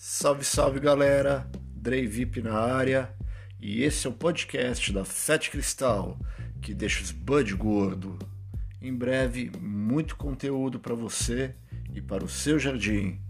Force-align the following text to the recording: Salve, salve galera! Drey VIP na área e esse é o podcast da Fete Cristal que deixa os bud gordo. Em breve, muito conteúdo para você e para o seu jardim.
Salve, 0.00 0.44
salve 0.44 0.78
galera! 0.78 1.50
Drey 1.74 2.06
VIP 2.06 2.40
na 2.40 2.56
área 2.56 3.12
e 3.58 3.82
esse 3.82 4.06
é 4.06 4.10
o 4.10 4.12
podcast 4.12 4.92
da 4.92 5.04
Fete 5.04 5.50
Cristal 5.50 6.16
que 6.62 6.72
deixa 6.72 7.02
os 7.02 7.10
bud 7.10 7.52
gordo. 7.56 8.16
Em 8.80 8.94
breve, 8.94 9.50
muito 9.60 10.14
conteúdo 10.14 10.78
para 10.78 10.94
você 10.94 11.52
e 11.92 12.00
para 12.00 12.24
o 12.24 12.28
seu 12.28 12.60
jardim. 12.60 13.20